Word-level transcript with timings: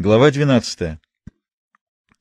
Глава 0.00 0.30
12. 0.30 0.98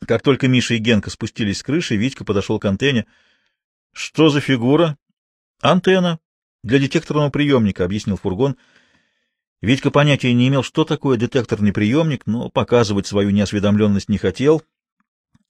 Как 0.05 0.21
только 0.21 0.49
Миша 0.49 0.73
и 0.73 0.79
Генка 0.79 1.09
спустились 1.09 1.59
с 1.59 1.63
крыши, 1.63 1.95
Витька 1.95 2.25
подошел 2.25 2.59
к 2.59 2.65
антенне.— 2.65 3.05
Что 3.93 4.27
за 4.27 4.41
фигура?— 4.41 4.97
Антенна. 5.61 6.19
Для 6.61 6.77
детекторного 6.79 7.29
приемника,— 7.29 7.85
объяснил 7.85 8.17
фургон. 8.17 8.57
Витька 9.61 9.91
понятия 9.91 10.33
не 10.33 10.49
имел, 10.49 10.61
что 10.61 10.83
такое 10.83 11.15
детекторный 11.15 11.71
приемник, 11.71 12.27
но 12.27 12.49
показывать 12.49 13.07
свою 13.07 13.29
неосведомленность 13.29 14.09
не 14.09 14.17
хотел, 14.17 14.61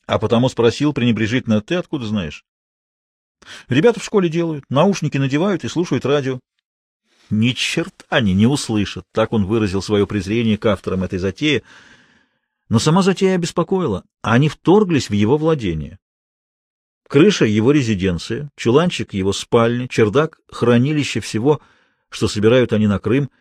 а 0.06 0.20
потому 0.20 0.50
спросил 0.50 0.94
пренебрежительно,— 0.94 1.62
Ты 1.64 1.74
откуда 1.74 2.06
знаешь?— 2.06 2.46
Ребята 3.70 4.00
в 4.00 4.06
школе 4.06 4.30
делают, 4.30 4.66
наушники 4.70 5.18
надевают 5.18 5.64
и 5.64 5.68
слушают 5.68 6.06
радио.— 6.06 6.40
Ни 7.32 7.54
черта 7.54 8.06
они 8.08 8.36
не 8.36 8.46
услышат,— 8.46 9.06
так 9.14 9.34
он 9.34 9.48
выразил 9.48 9.82
свое 9.82 10.06
презрение 10.06 10.60
к 10.60 10.66
авторам 10.68 11.04
этой 11.04 11.18
затеи,— 11.18 11.64
но 12.70 12.78
сама 12.78 13.02
затея 13.02 13.36
обеспокоила. 13.36 14.06
Они 14.22 14.48
вторглись 14.48 15.10
в 15.10 15.14
его 15.14 15.38
владение. 15.38 16.00
Крыша— 17.08 17.46
его 17.46 17.72
резиденция, 17.72 18.52
чуланчик— 18.56 19.14
его 19.16 19.34
спальня, 19.34 19.88
чердак— 19.88 20.40
хранилище 20.48 21.20
всего, 21.20 21.60
что 22.10 22.28
собирают 22.28 22.72
они 22.72 22.86
на 22.86 23.00
Крым. 23.00 23.32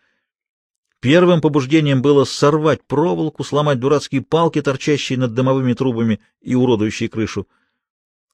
Первым 0.99 1.39
побуждением 1.39 2.01
было 2.01 2.25
сорвать 2.25 2.83
проволоку, 2.83 3.43
сломать 3.43 3.79
дурацкие 3.79 4.21
палки, 4.21 4.61
торчащие 4.61 5.19
над 5.19 5.35
дымовыми 5.35 5.73
трубами 5.73 6.19
и 6.41 6.55
уродующие 6.55 7.09
крышу. 7.09 7.47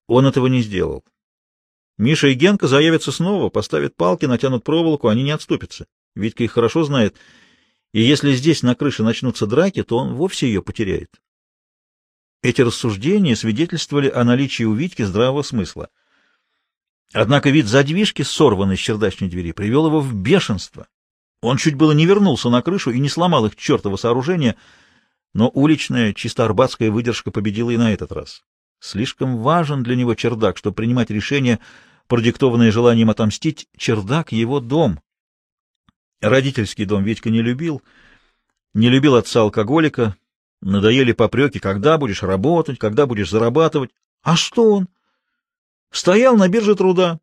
Он 0.07 0.25
этого 0.25 0.47
не 0.47 0.61
сделал. 0.61 1.03
Миша 1.97 2.27
и 2.27 2.33
Генка 2.33 2.67
заявятся 2.67 3.11
снова, 3.11 3.49
поставят 3.49 3.95
палки, 3.95 4.25
натянут 4.25 4.63
проволоку, 4.63 5.09
они 5.09 5.23
не 5.23 5.31
отступятся. 5.31 5.85
Витька 6.15 6.43
их 6.43 6.53
хорошо 6.53 6.85
знает— 6.85 7.17
и 7.95 8.01
если 8.01 8.33
здесь 8.33 8.61
на 8.61 8.75
крыше 8.75 9.03
начнутся 9.03 9.47
драки, 9.47 9.81
то 9.81 9.97
он 9.97 10.15
вовсе 10.15 10.47
ее 10.47 10.61
потеряет. 10.61 11.21
Эти 12.41 12.59
рассуждения 12.59 13.37
свидетельствовали 13.37 14.09
о 14.09 14.25
наличии 14.25 14.63
у 14.65 14.73
Витьки 14.73 15.03
здравого 15.03 15.43
смысла. 15.43 15.87
Однако 17.13 17.51
вид 17.51 17.67
задвижки, 17.67 18.21
сорванной 18.21 18.75
с 18.75 18.81
чердачной 18.81 19.29
двери, 19.29 19.53
привел 19.53 19.87
его 19.87 20.01
в 20.01 20.13
бешенство. 20.13 20.89
Он 21.41 21.55
чуть 21.55 21.75
было 21.75 21.93
не 21.93 22.05
вернулся 22.05 22.49
на 22.49 22.61
крышу 22.61 22.91
и 22.91 22.99
не 22.99 23.07
сломал 23.07 23.45
их 23.45 23.55
чертово 23.55 23.95
сооружение, 23.95 24.57
но 25.33 25.49
уличная, 25.53 26.11
чисто 26.11 26.43
арбатская 26.43 26.91
выдержка 26.91 27.31
победила 27.31 27.69
и 27.69 27.77
на 27.77 27.93
этот 27.93 28.11
раз. 28.11 28.43
Слишком 28.81 29.37
важен 29.37 29.83
для 29.83 29.95
него 29.95 30.15
чердак, 30.15 30.57
чтобы 30.57 30.75
принимать 30.75 31.11
решение, 31.11 31.61
продиктованное 32.07 32.73
желанием 32.73 33.09
отомстить. 33.09 33.69
Чердак— 33.77 34.31
его 34.33 34.59
дом. 34.59 34.99
Родительский 36.21 36.85
дом 36.85 37.03
Витька 37.03 37.29
не 37.29 37.41
любил, 37.41 37.81
не 38.73 38.89
любил 38.89 39.15
отца-алкоголика, 39.15 40.15
надоели 40.61 41.11
попреки, 41.11 41.59
когда 41.59 41.97
будешь 41.97 42.23
работать, 42.23 42.79
когда 42.79 43.05
будешь 43.05 43.29
зарабатывать. 43.29 43.91
А 44.23 44.35
что 44.35 44.73
он? 44.73 44.87
Стоял 45.91 46.35
на 46.35 46.47
бирже 46.47 46.75
труда. 46.75 47.19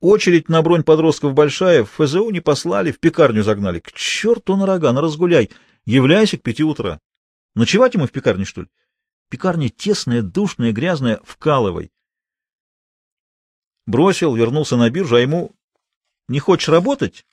Очередь 0.00 0.48
на 0.48 0.62
бронь 0.62 0.82
подростков 0.82 1.34
большая, 1.34 1.84
в 1.84 1.90
ФЗУ 1.90 2.30
не 2.30 2.40
послали, 2.40 2.92
в 2.92 3.00
пекарню 3.00 3.42
загнали. 3.42 3.80
К 3.80 3.92
черту 3.92 4.56
на 4.56 4.66
рога, 4.66 4.92
на 4.92 5.00
разгуляй, 5.00 5.50
являйся 5.86 6.36
к 6.36 6.42
пяти 6.42 6.62
утра. 6.62 7.00
Ночевать 7.54 7.94
ему 7.94 8.06
в 8.06 8.12
пекарне, 8.12 8.44
что 8.44 8.62
ли? 8.62 8.68
Пекарня 9.30 9.68
тесная, 9.70 10.22
душная, 10.22 10.72
грязная, 10.72 11.20
вкалывай. 11.24 11.90
Бросил, 13.86 14.34
вернулся 14.34 14.76
на 14.76 14.90
биржу, 14.90 15.16
а 15.16 15.20
ему... 15.20 15.52
Не 16.28 16.38
хочешь 16.38 16.68
работать? 16.68 17.26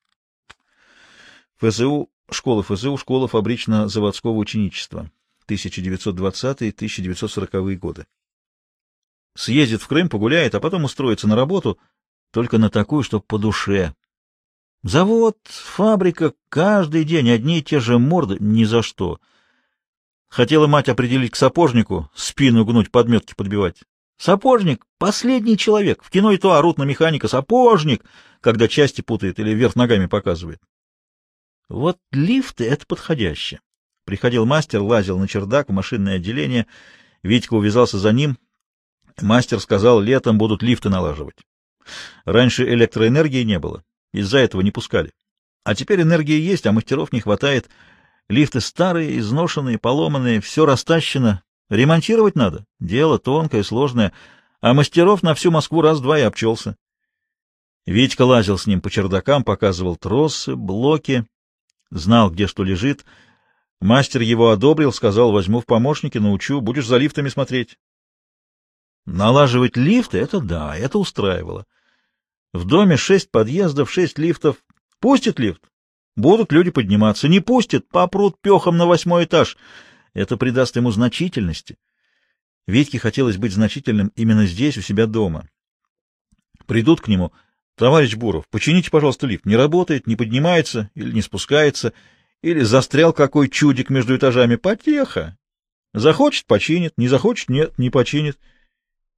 ФЗУ, 1.62 2.10
школа 2.32 2.64
ФЗУ, 2.64 2.98
школа 2.98 3.28
фабрично-заводского 3.28 4.32
ученичества, 4.32 5.12
1920-1940 5.48 7.76
годы. 7.76 8.08
Съездит 9.36 9.84
в 9.84 9.88
Крым, 9.88 10.10
погуляет, 10.10 10.56
а 10.56 10.60
потом 10.60 10.86
устроится 10.86 11.28
на 11.28 11.36
работу, 11.36 11.78
только 12.32 12.58
на 12.58 12.72
такую, 12.72 13.04
что 13.04 13.20
по 13.20 13.38
душе. 13.38 13.94
Завод, 14.82 15.38
фабрика, 15.44 16.34
каждый 16.50 17.04
день 17.04 17.30
одни 17.30 17.60
и 17.60 17.64
те 17.64 17.80
же 17.80 18.00
морды, 18.00 18.38
ни 18.40 18.64
за 18.64 18.82
что. 18.82 19.20
Хотела 20.30 20.66
мать 20.66 20.90
определить 20.90 21.30
к 21.32 21.36
сапожнику, 21.36 22.10
спину 22.16 22.66
гнуть, 22.66 22.90
подметки 22.90 23.36
подбивать. 23.36 23.84
Сапожник— 24.18 24.84
последний 24.98 25.60
человек. 25.60 26.02
В 26.02 26.10
кино 26.10 26.32
и 26.32 26.38
то 26.38 26.54
орут 26.54 26.80
на 26.80 26.84
механика 26.84 27.28
«сапожник», 27.28 28.04
когда 28.40 28.68
части 28.68 29.02
путает 29.02 29.40
или 29.40 29.52
вверх 29.52 29.76
ногами 29.76 30.08
показывает. 30.08 30.60
Вот 31.72 32.00
лифты— 32.12 32.66
это 32.70 32.86
подходяще. 32.86 33.62
Приходил 34.04 34.46
мастер, 34.46 34.82
лазил 34.82 35.18
на 35.18 35.26
чердак 35.26 35.70
в 35.70 35.72
машинное 35.72 36.18
отделение. 36.18 36.68
Витька 37.24 37.54
увязался 37.54 37.98
за 37.98 38.12
ним. 38.12 38.38
Мастер 39.22 39.58
сказал, 39.62 40.02
летом 40.02 40.38
будут 40.38 40.64
лифты 40.64 40.90
налаживать. 40.90 41.38
Раньше 42.26 42.66
электроэнергии 42.66 43.44
не 43.44 43.58
было, 43.58 43.86
из-за 44.12 44.40
этого 44.40 44.60
не 44.60 44.72
пускали. 44.72 45.14
А 45.64 45.74
теперь 45.74 46.02
энергии 46.02 46.38
есть, 46.38 46.68
а 46.68 46.74
мастеров 46.74 47.14
не 47.14 47.22
хватает. 47.22 47.70
Лифты 48.28 48.60
старые, 48.60 49.18
изношенные, 49.18 49.78
поломанные, 49.78 50.42
все 50.42 50.66
растащено. 50.66 51.42
Ремонтировать 51.70 52.36
надо. 52.36 52.66
Дело 52.82 53.18
тонкое, 53.18 53.64
сложное. 53.64 54.12
А 54.60 54.74
мастеров 54.74 55.24
на 55.24 55.34
всю 55.36 55.52
Москву 55.52 55.82
раз-два 55.82 56.20
и 56.20 56.24
обчелся. 56.24 56.76
Витька 57.86 58.24
лазил 58.24 58.58
с 58.58 58.68
ним 58.68 58.82
по 58.82 58.90
чердакам, 58.90 59.46
показывал 59.46 59.96
тросы, 59.96 60.58
блоки, 60.58 61.26
знал, 61.92 62.32
где 62.32 62.48
что 62.48 62.64
лежит. 62.64 63.06
Мастер 63.80 64.22
его 64.22 64.50
одобрил, 64.50 64.92
сказал, 64.92 65.32
возьму 65.32 65.60
в 65.60 65.66
помощники, 65.66 66.18
научу, 66.18 66.62
будешь 66.62 66.88
за 66.88 66.98
лифтами 66.98 67.30
смотреть. 67.30 67.78
Налаживать 69.06 69.78
лифты— 69.78 70.18
это 70.20 70.40
да, 70.40 70.76
это 70.76 70.98
устраивало. 70.98 71.66
В 72.54 72.66
доме 72.66 72.98
шесть 72.98 73.32
подъездов, 73.32 73.92
шесть 73.92 74.18
лифтов. 74.18 74.58
Пустит 75.00 75.40
лифт? 75.40 75.64
Будут 76.16 76.52
люди 76.52 76.70
подниматься. 76.70 77.28
Не 77.28 77.40
пустит? 77.40 77.88
Попрут 77.90 78.40
пехом 78.42 78.78
на 78.78 78.86
восьмой 78.86 79.26
этаж. 79.26 79.58
Это 80.14 80.38
придаст 80.38 80.76
ему 80.76 80.92
значительности. 80.92 81.78
Витьке 82.68 83.00
хотелось 83.00 83.38
быть 83.38 83.54
значительным 83.54 84.12
именно 84.16 84.46
здесь, 84.46 84.78
у 84.78 84.82
себя 84.82 85.08
дома. 85.08 85.50
Придут 86.68 87.02
к 87.02 87.08
нему— 87.08 87.34
Товарищ 87.82 88.14
Буров, 88.14 88.48
почините, 88.52 88.92
пожалуйста, 88.92 89.26
лифт. 89.26 89.48
Не 89.48 89.56
работает, 89.56 90.06
не 90.06 90.16
поднимается 90.16 90.92
или 90.94 91.12
не 91.12 91.24
спускается, 91.24 91.94
или 92.44 92.62
застрял 92.62 93.12
какой 93.12 93.50
чудик 93.50 93.90
между 93.90 94.16
этажами. 94.16 94.56
Потеха. 94.56 95.36
Захочет— 95.92 96.46
починит, 96.48 96.94
не 96.98 97.08
захочет— 97.08 97.50
нет, 97.50 97.80
не 97.80 97.90
починит. 97.90 98.38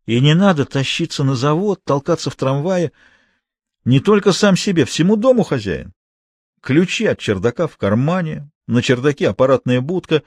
И 0.06 0.18
не 0.22 0.34
надо 0.34 0.64
тащиться 0.64 1.26
на 1.26 1.36
завод, 1.36 1.84
толкаться 1.84 2.30
в 2.30 2.38
трамвае. 2.38 2.94
Не 3.84 4.00
только 4.00 4.32
сам 4.32 4.56
себе, 4.56 4.86
всему 4.86 5.18
дому 5.18 5.44
хозяин. 5.44 5.92
Ключи 6.62 7.06
от 7.06 7.20
чердака 7.20 7.68
в 7.68 7.76
кармане, 7.76 8.50
на 8.68 8.82
чердаке 8.82 9.28
аппаратная 9.28 9.82
будка. 9.82 10.24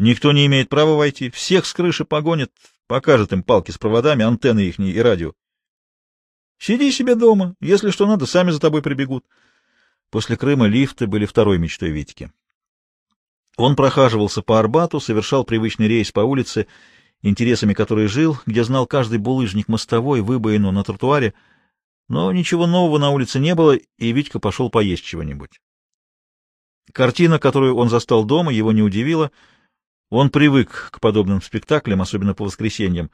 Никто 0.00 0.32
не 0.32 0.46
имеет 0.46 0.68
права 0.68 0.96
войти, 0.96 1.30
всех 1.30 1.64
с 1.64 1.72
крыши 1.72 2.04
погонит, 2.04 2.50
покажет 2.88 3.32
им 3.32 3.44
палки 3.44 3.70
с 3.70 3.78
проводами, 3.78 4.24
антенны 4.24 4.64
ихние 4.64 4.94
и 4.94 4.98
радио. 4.98 5.34
Сиди 6.58 6.90
себе 6.90 7.14
дома, 7.14 7.54
если 7.60 7.90
что 7.90 8.06
надо, 8.06 8.26
сами 8.26 8.50
за 8.50 8.60
тобой 8.60 8.82
прибегут. 8.82 9.24
После 10.10 10.36
Крыма 10.36 10.66
лифты 10.66 11.06
были 11.06 11.24
второй 11.24 11.58
мечтой 11.58 11.90
Витьки. 11.90 12.32
Он 13.56 13.76
прохаживался 13.76 14.42
по 14.42 14.58
Арбату, 14.58 15.00
совершал 15.00 15.44
привычный 15.44 15.88
рейс 15.88 16.10
по 16.12 16.20
улице, 16.20 16.66
интересами 17.22 17.74
которой 17.74 18.06
жил, 18.08 18.38
где 18.46 18.64
знал 18.64 18.86
каждый 18.86 19.18
булыжник 19.18 19.68
мостовой, 19.68 20.20
выбоину 20.20 20.70
на 20.72 20.84
тротуаре, 20.84 21.34
но 22.08 22.32
ничего 22.32 22.66
нового 22.66 22.98
на 22.98 23.10
улице 23.10 23.38
не 23.38 23.54
было, 23.54 23.76
и 23.76 24.12
Витька 24.12 24.38
пошел 24.38 24.70
поесть 24.70 25.04
чего-нибудь. 25.04 25.60
Картина, 26.92 27.38
которую 27.38 27.76
он 27.76 27.90
застал 27.90 28.24
дома, 28.24 28.52
его 28.52 28.72
не 28.72 28.82
удивила. 28.82 29.30
Он 30.08 30.30
привык 30.30 30.90
к 30.90 31.00
подобным 31.00 31.42
спектаклям, 31.42 32.00
особенно 32.00 32.34
по 32.34 32.44
воскресеньям. 32.44 33.10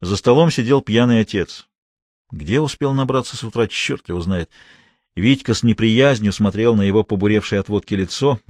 За 0.00 0.16
столом 0.16 0.50
сидел 0.50 0.80
пьяный 0.80 1.20
отец. 1.20 1.68
Где 2.34 2.58
успел 2.58 2.94
набраться 2.94 3.36
с 3.36 3.44
утра, 3.44 3.68
черт 3.68 4.08
его 4.08 4.20
знает. 4.20 4.50
Витька 5.14 5.54
с 5.54 5.62
неприязнью 5.62 6.32
смотрел 6.32 6.74
на 6.74 6.82
его 6.82 7.04
побуревшее 7.04 7.60
от 7.60 7.68
водки 7.68 7.94
лицо. 7.94 8.40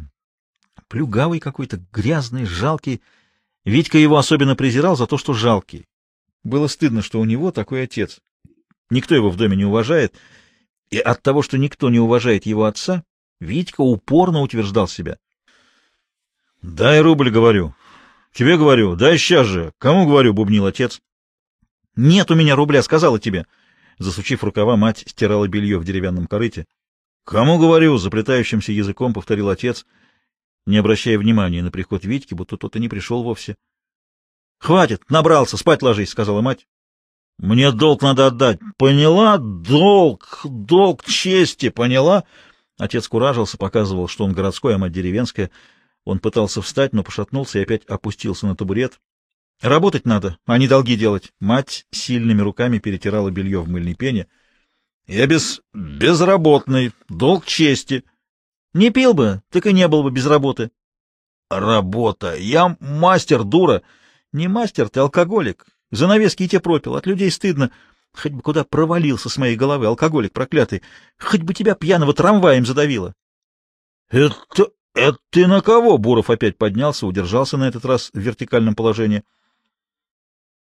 Плюгавый 0.88 1.38
какой-то, 1.38 1.84
грязный, 1.92 2.46
жалкий. 2.46 3.02
Витька 3.66 3.98
его 3.98 4.16
особенно 4.16 4.56
презирал 4.56 4.96
за 4.96 5.06
то, 5.06 5.19
что 5.19 5.34
жалкий. 5.34 5.84
Было 6.44 6.66
стыдно, 6.66 7.02
что 7.02 7.20
у 7.20 7.26
него 7.26 7.50
такой 7.50 7.82
отец. 7.82 8.20
Никто 8.88 9.14
его 9.14 9.28
в 9.28 9.36
доме 9.36 9.54
не 9.54 9.66
уважает, 9.66 10.14
и 10.88 10.98
от 10.98 11.20
того, 11.22 11.42
что 11.42 11.58
никто 11.58 11.90
не 11.90 11.98
уважает 11.98 12.46
его 12.46 12.64
отца, 12.64 13.04
Витька 13.38 13.82
упорно 13.82 14.40
утверждал 14.40 14.88
себя.— 14.88 15.19
Дай 16.62 17.02
рубль, 17.02 17.28
говорю.— 17.28 17.75
Тебе 18.32 18.56
говорю, 18.56 18.96
дай 18.96 19.19
сейчас 19.19 19.46
же. 19.46 19.75
Кому 19.76 20.06
говорю,— 20.06 20.32
бубнил 20.34 20.64
отец.— 20.64 21.02
Нет 21.96 22.31
у 22.31 22.34
меня 22.34 22.56
рубля, 22.56 22.82
сказала 22.82 23.20
тебе.— 23.20 23.44
Засучив 23.99 24.43
рукава, 24.43 24.76
мать 24.76 25.05
стирала 25.06 25.46
белье 25.46 25.79
в 25.79 25.85
деревянном 25.85 26.26
корыте.— 26.26 26.67
Кому 27.25 27.58
говорю?— 27.58 27.96
заплетающимся 27.99 28.73
языком 28.73 29.14
повторил 29.14 29.49
отец. 29.49 29.87
не 30.67 30.79
обращая 30.79 31.19
внимания 31.19 31.62
на 31.62 31.70
приход 31.70 32.05
Витьки, 32.05 32.32
будто 32.32 32.56
тот 32.56 32.75
и 32.76 32.81
не 32.81 32.88
пришел 32.88 33.23
вовсе.— 33.23 33.56
Хватит, 34.58 35.11
набрался, 35.11 35.56
спать 35.58 35.82
ложись,— 35.82 36.08
сказала 36.11 36.41
мать.— 36.41 36.67
Мне 37.38 37.70
долг 37.70 38.00
надо 38.02 38.26
отдать. 38.26 38.61
Поняла? 38.79 39.37
Долг, 39.38 40.41
долг 40.44 41.05
чести, 41.05 41.69
поняла? 41.69 42.25
Отец 42.79 43.06
куражился, 43.08 43.58
показывал, 43.58 44.08
что 44.08 44.25
он 44.25 44.32
городской, 44.32 44.75
а 44.75 44.79
мать 44.79 44.93
деревенская. 44.93 45.50
Он 46.05 46.19
пытался 46.19 46.62
встать, 46.62 46.93
но 46.93 47.02
пошатнулся 47.02 47.58
и 47.58 47.62
опять 47.62 47.85
опустился 47.85 48.46
на 48.46 48.56
табурет.— 48.56 49.00
Работать 49.61 50.05
надо, 50.05 50.39
а 50.47 50.59
не 50.59 50.69
долги 50.69 50.97
делать. 50.97 51.33
Мать 51.41 51.87
сильными 51.91 52.43
руками 52.43 52.79
перетирала 52.79 53.31
белье 53.31 53.61
в 53.61 53.69
мыльной 53.69 53.95
пене.— 53.95 54.27
Я 55.06 55.27
без... 55.27 55.61
безработный, 55.73 56.93
долг 57.09 57.45
чести.— 57.47 58.05
Не 58.75 58.91
пил 58.91 59.15
бы, 59.15 59.43
так 59.51 59.67
и 59.67 59.73
не 59.73 59.87
был 59.89 60.03
бы 60.03 60.11
без 60.11 60.27
работы.— 60.27 60.71
Работа. 61.51 62.37
Я 62.37 62.77
мастер, 62.81 63.45
дура.— 63.45 63.83
Не 64.33 64.49
мастер, 64.49 64.89
ты 64.89 65.01
алкоголик. 65.01 65.67
Занавески 65.91 66.43
и 66.43 66.49
те 66.49 66.59
пропил. 66.59 66.97
От 66.97 67.06
людей 67.06 67.31
стыдно. 67.31 67.71
Хоть 68.12 68.33
бы 68.33 68.43
куда 68.43 68.65
провалился 68.65 69.29
с 69.29 69.37
моей 69.37 69.56
головы, 69.56 69.87
алкоголик 69.87 70.33
проклятый. 70.33 70.83
Хоть 71.19 71.43
бы 71.43 71.53
тебя 71.53 71.75
пьяного 71.75 72.15
трамваем 72.15 72.65
задавило.— 72.65 73.15
Это... 74.11 74.37
это 74.95 75.19
ты 75.31 75.47
на 75.47 75.61
кого? 75.61 75.99
Буров 75.99 76.31
опять 76.31 76.56
поднялся, 76.56 77.06
удержался 77.06 77.56
на 77.56 77.69
этот 77.69 77.85
раз 77.85 78.11
в 78.12 78.19
вертикальном 78.19 78.75
положении.— 78.75 79.23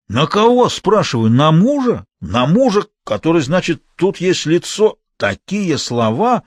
на 0.08 0.28
кого, 0.28 0.70
спрашиваю? 0.70 1.32
На 1.32 1.52
мужа? 1.52 2.06
На 2.22 2.46
мужа, 2.46 2.86
который, 3.04 3.42
значит, 3.42 3.82
тут 3.96 4.18
есть 4.18 4.46
лицо. 4.46 4.98
Такие 5.18 5.78
слова... 5.78 6.44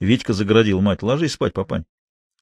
Витька 0.00 0.32
загородил 0.32 0.80
мать. 0.80 1.02
Ложись 1.02 1.32
спать, 1.32 1.52
папань. 1.52 1.84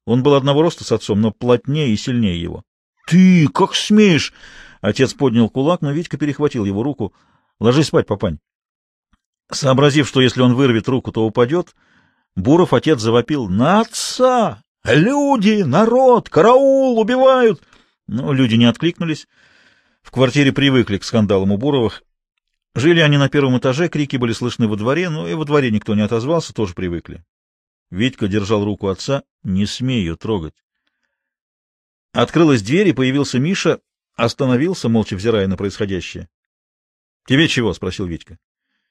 Он 0.05 0.23
был 0.23 0.35
одного 0.35 0.63
роста 0.63 0.85
с 0.85 0.93
отцом, 0.93 1.23
но 1.23 1.31
плотнее 1.31 1.89
и 1.89 1.97
сильнее 1.97 2.41
его. 2.41 2.63
Ты 3.07 3.49
как 3.49 3.75
смеешь? 3.75 4.35
Отец 4.83 5.15
поднял 5.15 5.49
кулак, 5.49 5.81
но 5.81 5.91
Витька 5.93 6.19
перехватил 6.19 6.67
его 6.67 6.83
руку. 6.83 7.15
Ложись 7.59 7.87
спать, 7.87 8.07
папань. 8.07 8.39
Сообразив, 9.51 10.07
что 10.07 10.21
если 10.21 10.43
он 10.43 10.55
вырвет 10.55 10.87
руку, 10.89 11.13
то 11.13 11.25
упадет, 11.25 11.75
Буров 12.35 12.75
отец 12.75 13.01
завопил. 13.01 13.49
На 13.49 13.81
отца! 13.81 14.63
Люди, 14.85 15.63
народ, 15.63 16.29
караул, 16.29 16.99
убивают! 17.01 17.63
Но 18.07 18.33
люди 18.33 18.55
не 18.57 18.67
откликнулись. 18.67 19.27
В 20.07 20.13
квартире 20.13 20.53
привыкли 20.53 20.99
к 20.99 21.05
скандалам 21.05 21.51
у 21.51 21.57
Буровых. 21.59 22.05
Жили 22.77 23.01
они 23.01 23.19
на 23.19 23.29
первом 23.29 23.59
этаже, 23.59 23.89
крики 23.89 24.17
были 24.17 24.33
слышны 24.33 24.69
во 24.69 24.77
дворе, 24.77 25.11
но 25.11 25.27
и 25.27 25.35
во 25.35 25.45
дворе 25.45 25.73
никто 25.73 25.97
не 25.97 26.03
отозвался, 26.03 26.55
тоже 26.55 26.75
привыкли. 26.75 27.25
Витька 27.91 28.29
держал 28.29 28.65
руку 28.65 28.87
отца. 28.87 29.25
«Не 29.43 29.67
смей 29.67 29.99
ее 29.99 30.15
трогать». 30.15 30.55
Открылась 32.13 32.63
дверь, 32.63 32.87
и 32.89 32.93
появился 32.93 33.41
Миша, 33.41 33.81
остановился, 34.15 34.89
молча 34.89 35.17
взирая 35.17 35.49
на 35.49 35.57
происходящее.— 35.57 36.29
Тебе 37.27 37.49
чего?— 37.49 37.73
спросил 37.75 38.07
Витька. 38.07 38.39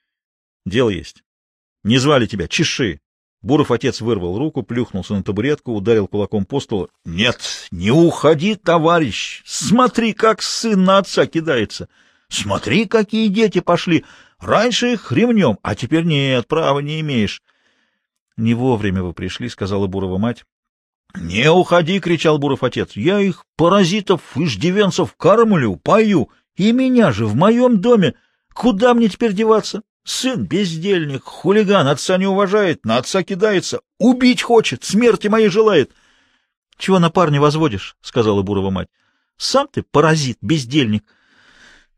—Дело 0.66 0.90
есть.— 0.90 1.24
Не 1.84 1.98
звали 1.98 2.26
тебя. 2.26 2.50
Чеши. 2.50 3.00
Буров 3.46 3.70
отец 3.70 4.02
вырвал 4.02 4.40
руку, 4.40 4.64
плюхнулся 4.64 5.14
на 5.14 5.22
табуретку, 5.22 5.74
ударил 5.74 6.08
кулаком 6.08 6.46
по 6.46 6.60
столу.— 6.60 6.90
Нет, 7.06 7.40
не 7.70 7.92
уходи, 7.92 8.56
товарищ! 8.56 9.44
Смотри, 9.46 10.14
как 10.14 10.42
сын 10.42 10.84
на 10.84 10.98
отца 10.98 11.28
кидается! 11.28 11.88
Смотри, 12.28 12.86
какие 12.86 13.28
дети 13.28 13.60
пошли! 13.60 14.04
Раньше 14.40 14.94
их 14.94 15.12
ремнем, 15.12 15.60
а 15.62 15.76
теперь 15.76 16.06
нет, 16.06 16.48
права 16.48 16.80
не 16.80 17.00
имеешь.— 17.02 17.44
Не 18.36 18.56
вовремя 18.56 19.04
вы 19.04 19.14
пришли,— 19.14 19.48
сказала 19.50 19.86
Бурова 19.86 20.18
мать.— 20.18 20.44
Не 21.16 21.52
уходи,— 21.52 22.00
кричал 22.02 22.40
Буров 22.40 22.64
отец.— 22.64 22.94
Я 22.96 23.20
их, 23.20 23.46
паразитов, 23.58 24.22
иждивенцев, 24.36 25.14
кормлю, 25.18 25.76
пою, 25.76 26.32
и 26.56 26.72
меня 26.72 27.12
же 27.12 27.28
в 27.28 27.36
моем 27.36 27.80
доме. 27.80 28.16
Куда 28.56 28.96
мне 28.96 29.08
теперь 29.08 29.34
деваться? 29.34 29.84
Сын 30.06 30.46
бездельник, 30.46 31.24
хулиган, 31.24 31.88
отца 31.88 32.18
не 32.20 32.28
уважает, 32.28 32.86
на 32.86 32.98
отца 32.98 33.24
кидается, 33.24 33.82
убить 33.98 34.44
хочет, 34.44 34.84
смерти 34.84 35.28
моей 35.28 35.50
желает.— 35.50 35.92
Чего 36.78 37.00
на 37.00 37.10
парня 37.10 37.42
возводишь?— 37.42 37.98
сказала 38.02 38.44
Бурова 38.44 38.70
мать.— 38.70 38.88
Сам 39.38 39.68
ты 39.68 39.82
паразит, 39.82 40.38
бездельник. 40.42 41.04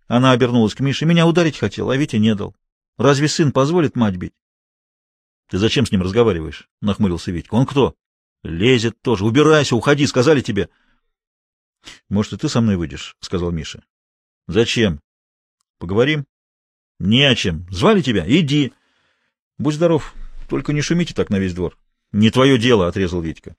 Она 0.07 0.31
обернулась 0.31 0.73
к 0.73 0.79
Мише. 0.79 1.05
Меня 1.05 1.27
ударить 1.27 1.57
хотел, 1.57 1.89
а 1.89 1.97
Витя 1.97 2.15
не 2.15 2.33
дал. 2.33 2.55
Разве 2.97 3.27
сын 3.27 3.51
позволит 3.51 3.97
мать 3.97 4.15
бить?— 4.15 4.33
Ты 5.49 5.57
зачем 5.57 5.85
с 5.85 5.91
ним 5.91 6.01
разговариваешь?— 6.01 6.69
нахмурился 6.81 7.31
Витька.— 7.31 7.55
Он 7.55 7.65
кто?— 7.65 7.93
Лезет 8.43 9.01
тоже. 9.01 9.25
Убирайся, 9.25 9.75
уходи, 9.75 10.07
сказали 10.07 10.39
тебе.— 10.39 10.69
Может, 12.09 12.31
и 12.31 12.37
ты 12.37 12.47
со 12.47 12.61
мной 12.61 12.77
выйдешь?— 12.77 13.17
сказал 13.19 13.51
Миша.— 13.51 13.83
Зачем?— 14.47 15.01
Поговорим.— 15.77 16.25
Не 16.99 17.23
о 17.23 17.35
чем. 17.35 17.67
Звали 17.69 18.01
тебя? 18.01 18.23
Иди.— 18.27 18.73
Будь 19.59 19.75
здоров, 19.75 20.13
только 20.49 20.71
не 20.71 20.81
шумите 20.81 21.15
так 21.15 21.29
на 21.29 21.39
весь 21.39 21.53
двор.— 21.53 21.77
Не 22.11 22.29
твое 22.29 22.57
дело,— 22.57 22.87
отрезал 22.89 23.21
Витька. 23.21 23.55